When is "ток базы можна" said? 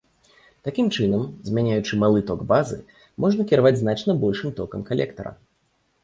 2.29-3.45